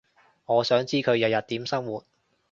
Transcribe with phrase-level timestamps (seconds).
[0.47, 2.03] 我想知佢日日點生活